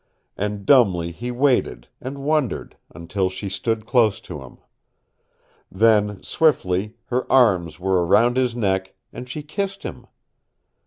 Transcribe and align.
And 0.35 0.65
dumbly 0.65 1.11
he 1.11 1.29
waited, 1.29 1.87
and 2.01 2.23
wondered, 2.25 2.75
until 2.89 3.29
she 3.29 3.49
stood 3.49 3.85
close 3.85 4.19
to 4.21 4.41
him. 4.41 4.57
Then, 5.69 6.23
swiftly, 6.23 6.95
her 7.05 7.31
arms 7.31 7.79
were 7.79 8.03
around 8.03 8.35
his 8.35 8.55
neck, 8.55 8.95
and 9.13 9.29
she 9.29 9.43
kissed 9.43 9.83
him. 9.83 10.07